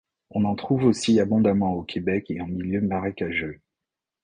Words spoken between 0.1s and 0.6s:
On en